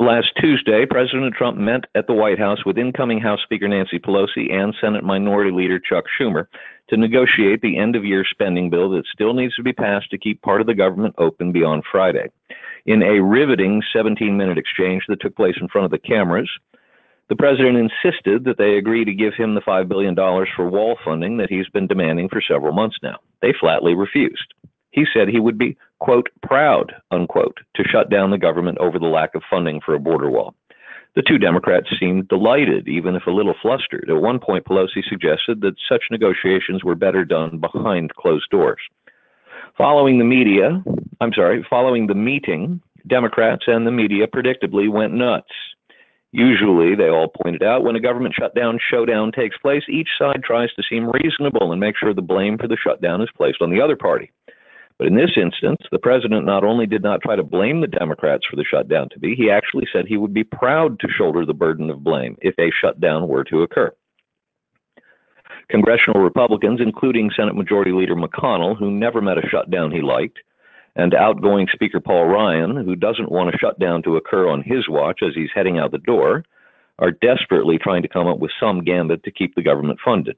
last 0.00 0.32
Tuesday, 0.40 0.86
President 0.86 1.36
Trump 1.36 1.56
met 1.56 1.84
at 1.94 2.08
the 2.08 2.12
White 2.12 2.40
House 2.40 2.64
with 2.66 2.78
incoming 2.78 3.20
House 3.20 3.42
Speaker 3.44 3.68
Nancy 3.68 4.00
Pelosi 4.00 4.52
and 4.52 4.74
Senate 4.80 5.04
Minority 5.04 5.52
Leader 5.52 5.78
Chuck 5.78 6.06
Schumer 6.18 6.48
to 6.88 6.96
negotiate 6.96 7.62
the 7.62 7.78
end 7.78 7.94
of 7.94 8.04
year 8.04 8.24
spending 8.28 8.70
bill 8.70 8.90
that 8.90 9.06
still 9.06 9.34
needs 9.34 9.54
to 9.54 9.62
be 9.62 9.72
passed 9.72 10.10
to 10.10 10.18
keep 10.18 10.42
part 10.42 10.60
of 10.60 10.66
the 10.66 10.74
government 10.74 11.14
open 11.18 11.52
beyond 11.52 11.84
Friday. 11.88 12.28
In 12.86 13.04
a 13.04 13.22
riveting 13.22 13.84
17 13.92 14.36
minute 14.36 14.58
exchange 14.58 15.04
that 15.06 15.20
took 15.20 15.36
place 15.36 15.58
in 15.60 15.68
front 15.68 15.84
of 15.84 15.92
the 15.92 15.98
cameras, 15.98 16.50
the 17.30 17.36
president 17.36 17.78
insisted 17.78 18.44
that 18.44 18.58
they 18.58 18.76
agree 18.76 19.04
to 19.04 19.14
give 19.14 19.34
him 19.34 19.54
the 19.54 19.60
$5 19.60 19.88
billion 19.88 20.16
for 20.16 20.68
wall 20.68 20.98
funding 21.04 21.36
that 21.36 21.48
he's 21.48 21.68
been 21.68 21.86
demanding 21.86 22.28
for 22.28 22.42
several 22.42 22.72
months 22.72 22.96
now. 23.04 23.18
They 23.40 23.54
flatly 23.58 23.94
refused. 23.94 24.52
He 24.90 25.06
said 25.14 25.28
he 25.28 25.38
would 25.38 25.56
be, 25.56 25.76
quote, 26.00 26.28
proud, 26.42 26.92
unquote, 27.12 27.58
to 27.76 27.84
shut 27.84 28.10
down 28.10 28.32
the 28.32 28.38
government 28.38 28.78
over 28.78 28.98
the 28.98 29.06
lack 29.06 29.36
of 29.36 29.44
funding 29.48 29.80
for 29.80 29.94
a 29.94 30.00
border 30.00 30.28
wall. 30.28 30.56
The 31.14 31.22
two 31.22 31.38
Democrats 31.38 31.86
seemed 32.00 32.26
delighted, 32.26 32.88
even 32.88 33.14
if 33.14 33.26
a 33.26 33.32
little 33.32 33.54
flustered. 33.62 34.10
At 34.10 34.20
one 34.20 34.40
point, 34.40 34.64
Pelosi 34.64 35.04
suggested 35.08 35.60
that 35.60 35.74
such 35.88 36.02
negotiations 36.10 36.82
were 36.82 36.96
better 36.96 37.24
done 37.24 37.58
behind 37.58 38.12
closed 38.16 38.50
doors. 38.50 38.80
Following 39.78 40.18
the 40.18 40.24
media, 40.24 40.82
I'm 41.20 41.32
sorry, 41.32 41.64
following 41.70 42.08
the 42.08 42.14
meeting, 42.14 42.80
Democrats 43.06 43.64
and 43.68 43.86
the 43.86 43.92
media 43.92 44.26
predictably 44.26 44.90
went 44.90 45.14
nuts. 45.14 45.52
Usually, 46.32 46.94
they 46.94 47.08
all 47.08 47.28
pointed 47.42 47.62
out, 47.62 47.82
when 47.82 47.96
a 47.96 48.00
government 48.00 48.34
shutdown 48.38 48.78
showdown 48.90 49.32
takes 49.32 49.58
place, 49.58 49.82
each 49.88 50.08
side 50.16 50.42
tries 50.44 50.72
to 50.74 50.82
seem 50.88 51.10
reasonable 51.10 51.72
and 51.72 51.80
make 51.80 51.96
sure 51.96 52.14
the 52.14 52.22
blame 52.22 52.56
for 52.56 52.68
the 52.68 52.76
shutdown 52.76 53.20
is 53.20 53.28
placed 53.36 53.60
on 53.60 53.70
the 53.70 53.80
other 53.80 53.96
party. 53.96 54.30
But 54.96 55.08
in 55.08 55.16
this 55.16 55.32
instance, 55.36 55.80
the 55.90 55.98
president 55.98 56.44
not 56.44 56.62
only 56.62 56.86
did 56.86 57.02
not 57.02 57.22
try 57.22 57.34
to 57.34 57.42
blame 57.42 57.80
the 57.80 57.86
Democrats 57.86 58.44
for 58.48 58.56
the 58.56 58.64
shutdown 58.70 59.08
to 59.12 59.18
be, 59.18 59.34
he 59.34 59.50
actually 59.50 59.88
said 59.92 60.04
he 60.06 60.18
would 60.18 60.34
be 60.34 60.44
proud 60.44 61.00
to 61.00 61.08
shoulder 61.08 61.44
the 61.44 61.54
burden 61.54 61.90
of 61.90 62.04
blame 62.04 62.36
if 62.42 62.54
a 62.58 62.70
shutdown 62.80 63.26
were 63.26 63.42
to 63.44 63.62
occur. 63.62 63.90
Congressional 65.68 66.20
Republicans, 66.20 66.80
including 66.82 67.30
Senate 67.34 67.56
Majority 67.56 67.92
Leader 67.92 68.14
McConnell, 68.14 68.76
who 68.76 68.90
never 68.90 69.20
met 69.20 69.38
a 69.38 69.48
shutdown 69.48 69.90
he 69.90 70.02
liked, 70.02 70.38
and 70.96 71.14
outgoing 71.14 71.68
Speaker 71.72 72.00
Paul 72.00 72.26
Ryan, 72.26 72.76
who 72.76 72.96
doesn't 72.96 73.30
want 73.30 73.54
a 73.54 73.58
shutdown 73.58 74.02
to 74.02 74.16
occur 74.16 74.48
on 74.48 74.62
his 74.62 74.88
watch 74.88 75.20
as 75.22 75.34
he's 75.34 75.50
heading 75.54 75.78
out 75.78 75.92
the 75.92 75.98
door, 75.98 76.44
are 76.98 77.10
desperately 77.10 77.78
trying 77.78 78.02
to 78.02 78.08
come 78.08 78.26
up 78.26 78.38
with 78.38 78.50
some 78.60 78.84
gambit 78.84 79.24
to 79.24 79.30
keep 79.30 79.54
the 79.54 79.62
government 79.62 79.98
funded. 80.04 80.36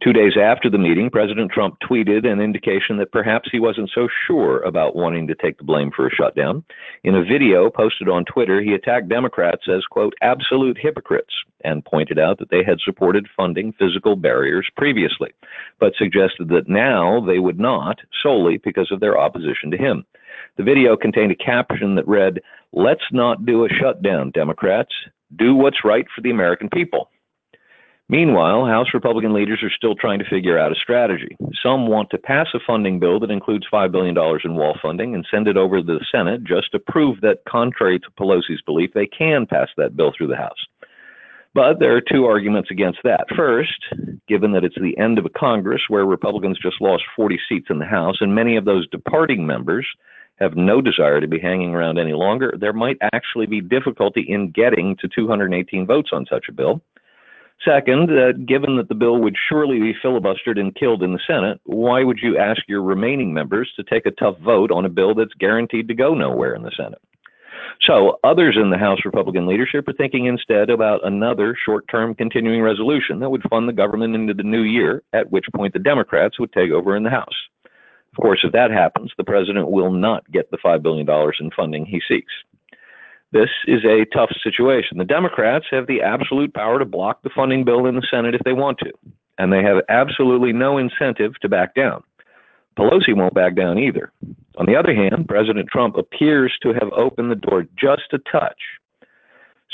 Two 0.00 0.12
days 0.12 0.34
after 0.40 0.70
the 0.70 0.78
meeting, 0.78 1.10
President 1.10 1.50
Trump 1.50 1.76
tweeted 1.80 2.24
an 2.24 2.40
indication 2.40 2.98
that 2.98 3.10
perhaps 3.10 3.48
he 3.50 3.58
wasn't 3.58 3.90
so 3.92 4.06
sure 4.28 4.60
about 4.62 4.94
wanting 4.94 5.26
to 5.26 5.34
take 5.34 5.58
the 5.58 5.64
blame 5.64 5.90
for 5.90 6.06
a 6.06 6.14
shutdown. 6.14 6.62
In 7.02 7.16
a 7.16 7.24
video 7.24 7.68
posted 7.68 8.08
on 8.08 8.24
Twitter, 8.24 8.60
he 8.60 8.74
attacked 8.74 9.08
Democrats 9.08 9.62
as, 9.68 9.84
quote, 9.90 10.14
absolute 10.22 10.78
hypocrites 10.78 11.34
and 11.64 11.84
pointed 11.84 12.16
out 12.16 12.38
that 12.38 12.48
they 12.48 12.62
had 12.62 12.78
supported 12.78 13.26
funding 13.36 13.72
physical 13.72 14.14
barriers 14.14 14.68
previously, 14.76 15.32
but 15.80 15.96
suggested 15.96 16.48
that 16.50 16.68
now 16.68 17.20
they 17.26 17.40
would 17.40 17.58
not 17.58 17.98
solely 18.22 18.58
because 18.58 18.92
of 18.92 19.00
their 19.00 19.18
opposition 19.18 19.68
to 19.72 19.76
him. 19.76 20.06
The 20.58 20.62
video 20.62 20.96
contained 20.96 21.32
a 21.32 21.44
caption 21.44 21.96
that 21.96 22.06
read, 22.06 22.40
Let's 22.72 23.10
not 23.10 23.44
do 23.44 23.64
a 23.64 23.68
shutdown, 23.68 24.30
Democrats. 24.30 24.92
Do 25.34 25.56
what's 25.56 25.84
right 25.84 26.06
for 26.14 26.20
the 26.20 26.30
American 26.30 26.68
people. 26.68 27.10
Meanwhile, 28.10 28.64
House 28.64 28.94
Republican 28.94 29.34
leaders 29.34 29.62
are 29.62 29.70
still 29.70 29.94
trying 29.94 30.18
to 30.18 30.28
figure 30.30 30.58
out 30.58 30.72
a 30.72 30.74
strategy. 30.74 31.36
Some 31.62 31.88
want 31.88 32.08
to 32.10 32.18
pass 32.18 32.46
a 32.54 32.58
funding 32.66 32.98
bill 32.98 33.20
that 33.20 33.30
includes 33.30 33.66
$5 33.70 33.92
billion 33.92 34.16
in 34.44 34.54
wall 34.54 34.78
funding 34.80 35.14
and 35.14 35.26
send 35.30 35.46
it 35.46 35.58
over 35.58 35.78
to 35.78 35.82
the 35.82 36.04
Senate 36.10 36.42
just 36.42 36.72
to 36.72 36.78
prove 36.78 37.20
that, 37.20 37.44
contrary 37.46 37.98
to 38.00 38.10
Pelosi's 38.18 38.62
belief, 38.62 38.92
they 38.94 39.06
can 39.06 39.44
pass 39.44 39.68
that 39.76 39.94
bill 39.94 40.12
through 40.16 40.28
the 40.28 40.36
House. 40.36 40.56
But 41.52 41.80
there 41.80 41.94
are 41.96 42.00
two 42.00 42.24
arguments 42.24 42.70
against 42.70 43.00
that. 43.04 43.26
First, 43.36 43.84
given 44.26 44.52
that 44.52 44.64
it's 44.64 44.80
the 44.80 44.96
end 44.96 45.18
of 45.18 45.26
a 45.26 45.30
Congress 45.30 45.82
where 45.88 46.06
Republicans 46.06 46.58
just 46.62 46.80
lost 46.80 47.04
40 47.14 47.38
seats 47.46 47.66
in 47.68 47.78
the 47.78 47.84
House 47.84 48.16
and 48.20 48.34
many 48.34 48.56
of 48.56 48.64
those 48.64 48.88
departing 48.88 49.46
members 49.46 49.86
have 50.36 50.56
no 50.56 50.80
desire 50.80 51.20
to 51.20 51.28
be 51.28 51.40
hanging 51.40 51.74
around 51.74 51.98
any 51.98 52.12
longer, 52.14 52.54
there 52.58 52.72
might 52.72 52.96
actually 53.12 53.46
be 53.46 53.60
difficulty 53.60 54.24
in 54.26 54.50
getting 54.50 54.96
to 54.96 55.08
218 55.08 55.84
votes 55.84 56.10
on 56.12 56.24
such 56.30 56.46
a 56.48 56.52
bill. 56.52 56.80
Second, 57.64 58.10
uh, 58.10 58.32
given 58.46 58.76
that 58.76 58.88
the 58.88 58.94
bill 58.94 59.18
would 59.18 59.36
surely 59.48 59.80
be 59.80 59.94
filibustered 59.94 60.60
and 60.60 60.74
killed 60.74 61.02
in 61.02 61.12
the 61.12 61.20
Senate, 61.26 61.60
why 61.64 62.04
would 62.04 62.18
you 62.22 62.38
ask 62.38 62.62
your 62.68 62.82
remaining 62.82 63.34
members 63.34 63.72
to 63.76 63.82
take 63.82 64.06
a 64.06 64.12
tough 64.12 64.38
vote 64.38 64.70
on 64.70 64.84
a 64.84 64.88
bill 64.88 65.14
that's 65.14 65.34
guaranteed 65.40 65.88
to 65.88 65.94
go 65.94 66.14
nowhere 66.14 66.54
in 66.54 66.62
the 66.62 66.70
Senate? 66.76 67.00
So, 67.82 68.18
others 68.24 68.56
in 68.60 68.70
the 68.70 68.78
House 68.78 68.98
Republican 69.04 69.46
leadership 69.46 69.86
are 69.88 69.92
thinking 69.92 70.26
instead 70.26 70.70
about 70.70 71.06
another 71.06 71.56
short 71.64 71.86
term 71.88 72.14
continuing 72.14 72.60
resolution 72.60 73.20
that 73.20 73.30
would 73.30 73.48
fund 73.48 73.68
the 73.68 73.72
government 73.72 74.14
into 74.14 74.34
the 74.34 74.42
new 74.42 74.62
year, 74.62 75.02
at 75.12 75.30
which 75.30 75.46
point 75.54 75.72
the 75.72 75.78
Democrats 75.78 76.38
would 76.38 76.52
take 76.52 76.70
over 76.70 76.96
in 76.96 77.02
the 77.02 77.10
House. 77.10 77.26
Of 77.64 78.22
course, 78.22 78.40
if 78.42 78.52
that 78.52 78.70
happens, 78.70 79.12
the 79.16 79.24
president 79.24 79.70
will 79.70 79.92
not 79.92 80.28
get 80.32 80.50
the 80.50 80.58
$5 80.58 80.82
billion 80.82 81.08
in 81.40 81.50
funding 81.52 81.86
he 81.86 82.00
seeks. 82.08 82.32
This 83.30 83.50
is 83.66 83.84
a 83.84 84.06
tough 84.06 84.30
situation. 84.42 84.96
The 84.96 85.04
Democrats 85.04 85.66
have 85.70 85.86
the 85.86 86.00
absolute 86.00 86.54
power 86.54 86.78
to 86.78 86.86
block 86.86 87.22
the 87.22 87.30
funding 87.34 87.64
bill 87.64 87.86
in 87.86 87.94
the 87.94 88.06
Senate 88.10 88.34
if 88.34 88.42
they 88.44 88.54
want 88.54 88.78
to, 88.78 88.92
and 89.38 89.52
they 89.52 89.62
have 89.62 89.82
absolutely 89.90 90.52
no 90.52 90.78
incentive 90.78 91.34
to 91.42 91.48
back 91.48 91.74
down. 91.74 92.02
Pelosi 92.78 93.14
won't 93.14 93.34
back 93.34 93.54
down 93.54 93.78
either. 93.78 94.12
On 94.56 94.66
the 94.66 94.76
other 94.76 94.94
hand, 94.94 95.28
President 95.28 95.68
Trump 95.70 95.96
appears 95.96 96.56
to 96.62 96.72
have 96.72 96.90
opened 96.92 97.30
the 97.30 97.34
door 97.34 97.66
just 97.78 98.12
a 98.12 98.18
touch. 98.30 98.60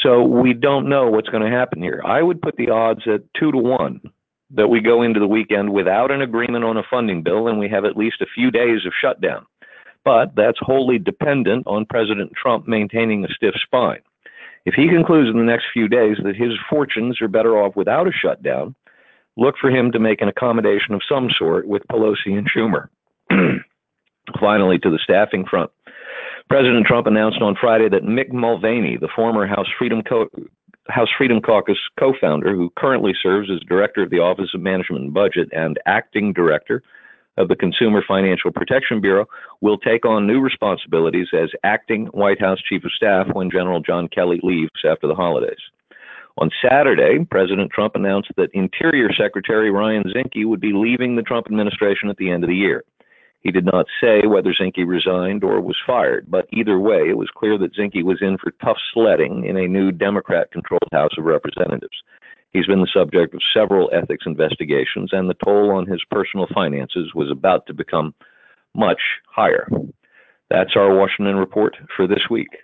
So 0.02 0.22
we 0.22 0.52
don't 0.52 0.88
know 0.88 1.08
what's 1.08 1.28
going 1.28 1.48
to 1.48 1.56
happen 1.56 1.80
here. 1.80 2.02
I 2.04 2.22
would 2.22 2.42
put 2.42 2.56
the 2.56 2.70
odds 2.70 3.02
at 3.06 3.22
two 3.38 3.52
to 3.52 3.58
one 3.58 4.00
that 4.50 4.68
we 4.68 4.80
go 4.80 5.02
into 5.02 5.20
the 5.20 5.28
weekend 5.28 5.72
without 5.72 6.10
an 6.10 6.22
agreement 6.22 6.64
on 6.64 6.76
a 6.76 6.82
funding 6.90 7.22
bill 7.22 7.48
and 7.48 7.58
we 7.58 7.68
have 7.68 7.84
at 7.84 7.96
least 7.96 8.20
a 8.20 8.26
few 8.34 8.50
days 8.50 8.84
of 8.84 8.92
shutdown 9.00 9.46
but 10.04 10.34
that's 10.36 10.58
wholly 10.60 10.98
dependent 10.98 11.66
on 11.66 11.86
President 11.86 12.32
Trump 12.34 12.68
maintaining 12.68 13.24
a 13.24 13.28
stiff 13.28 13.54
spine. 13.62 14.00
If 14.66 14.74
he 14.74 14.88
concludes 14.88 15.28
in 15.28 15.36
the 15.36 15.44
next 15.44 15.66
few 15.72 15.88
days 15.88 16.16
that 16.24 16.36
his 16.36 16.52
fortunes 16.70 17.20
are 17.20 17.28
better 17.28 17.58
off 17.58 17.76
without 17.76 18.08
a 18.08 18.12
shutdown, 18.12 18.74
look 19.36 19.56
for 19.60 19.70
him 19.70 19.92
to 19.92 19.98
make 19.98 20.20
an 20.20 20.28
accommodation 20.28 20.94
of 20.94 21.02
some 21.08 21.28
sort 21.36 21.66
with 21.66 21.82
Pelosi 21.90 22.38
and 22.38 22.48
Schumer. 22.50 22.88
Finally, 24.40 24.78
to 24.78 24.90
the 24.90 24.98
staffing 25.02 25.44
front. 25.44 25.70
President 26.48 26.86
Trump 26.86 27.06
announced 27.06 27.40
on 27.40 27.56
Friday 27.60 27.88
that 27.88 28.04
Mick 28.04 28.32
Mulvaney, 28.32 28.96
the 28.96 29.08
former 29.14 29.46
House 29.46 29.66
Freedom, 29.78 30.02
Co- 30.02 30.30
House 30.88 31.08
Freedom 31.16 31.40
Caucus 31.40 31.78
co 31.98 32.14
founder, 32.18 32.54
who 32.54 32.70
currently 32.76 33.12
serves 33.22 33.50
as 33.50 33.60
director 33.60 34.02
of 34.02 34.10
the 34.10 34.18
Office 34.18 34.50
of 34.54 34.60
Management 34.60 35.04
and 35.04 35.14
Budget 35.14 35.48
and 35.52 35.78
acting 35.86 36.32
director 36.32 36.82
of 37.36 37.48
the 37.48 37.56
Consumer 37.56 38.02
Financial 38.06 38.52
Protection 38.52 39.00
Bureau 39.00 39.26
will 39.60 39.78
take 39.78 40.04
on 40.04 40.26
new 40.26 40.40
responsibilities 40.40 41.28
as 41.32 41.50
acting 41.64 42.06
White 42.06 42.40
House 42.40 42.60
Chief 42.68 42.84
of 42.84 42.92
Staff 42.92 43.28
when 43.32 43.50
General 43.50 43.80
John 43.80 44.08
Kelly 44.08 44.40
leaves 44.42 44.70
after 44.88 45.06
the 45.06 45.14
holidays. 45.14 45.58
On 46.38 46.50
Saturday, 46.60 47.24
President 47.30 47.70
Trump 47.70 47.94
announced 47.94 48.30
that 48.36 48.50
Interior 48.54 49.12
Secretary 49.12 49.70
Ryan 49.70 50.02
Zinke 50.04 50.46
would 50.46 50.60
be 50.60 50.72
leaving 50.72 51.14
the 51.14 51.22
Trump 51.22 51.46
administration 51.46 52.08
at 52.08 52.16
the 52.16 52.30
end 52.30 52.42
of 52.42 52.48
the 52.48 52.56
year. 52.56 52.82
He 53.44 53.52
did 53.52 53.66
not 53.66 53.86
say 54.02 54.26
whether 54.26 54.54
Zinke 54.54 54.86
resigned 54.86 55.44
or 55.44 55.60
was 55.60 55.76
fired, 55.86 56.24
but 56.28 56.48
either 56.50 56.80
way, 56.80 57.08
it 57.08 57.18
was 57.18 57.28
clear 57.36 57.58
that 57.58 57.74
Zinke 57.76 58.02
was 58.02 58.22
in 58.22 58.38
for 58.38 58.52
tough 58.62 58.78
sledding 58.92 59.44
in 59.44 59.56
a 59.56 59.68
new 59.68 59.92
Democrat 59.92 60.50
controlled 60.50 60.88
House 60.92 61.12
of 61.18 61.24
Representatives. 61.24 62.02
He's 62.54 62.66
been 62.66 62.80
the 62.80 62.88
subject 62.94 63.34
of 63.34 63.40
several 63.52 63.90
ethics 63.92 64.24
investigations, 64.26 65.10
and 65.12 65.28
the 65.28 65.36
toll 65.44 65.72
on 65.72 65.86
his 65.86 66.00
personal 66.08 66.46
finances 66.54 67.12
was 67.12 67.30
about 67.30 67.66
to 67.66 67.74
become 67.74 68.14
much 68.74 69.00
higher. 69.26 69.68
That's 70.50 70.76
our 70.76 70.96
Washington 70.96 71.36
report 71.36 71.76
for 71.96 72.06
this 72.06 72.30
week. 72.30 72.63